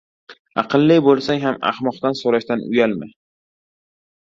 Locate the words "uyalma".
2.73-3.13